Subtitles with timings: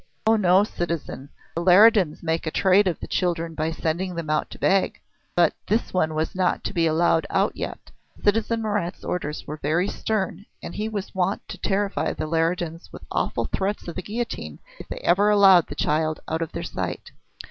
[0.25, 1.29] "Oh, no, citizen!
[1.53, 4.99] The Leridans make a trade of the children by sending them out to beg.
[5.35, 7.91] But this one was not to be allowed out yet.
[8.23, 13.05] Citizen Marat's orders were very stern, and he was wont to terrify the Leridans with
[13.11, 17.11] awful threats of the guillotine if they ever allowed the child out of their sight."